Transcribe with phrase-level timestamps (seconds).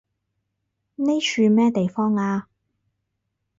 [0.95, 2.47] 呢樹咩地方啊？